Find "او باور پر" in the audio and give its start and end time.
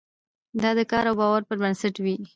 1.09-1.57